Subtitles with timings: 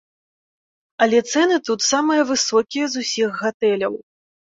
[1.07, 3.93] Але цэны тут самыя высокія з усіх гатэляў.